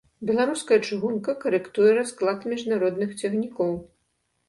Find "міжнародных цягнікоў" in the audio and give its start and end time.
2.57-3.83